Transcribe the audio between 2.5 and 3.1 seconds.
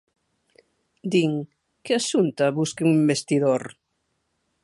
busque un